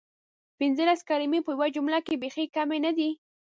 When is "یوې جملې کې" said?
1.55-2.19